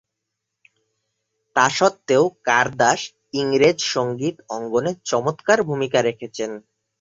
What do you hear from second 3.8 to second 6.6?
সঙ্গীত অঙ্গনে চমৎকার ভূমিকা রেখেছেন।